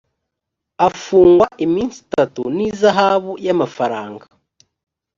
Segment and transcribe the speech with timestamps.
[0.87, 4.25] afungwa iminsi itatu n ihazabu y amafaranga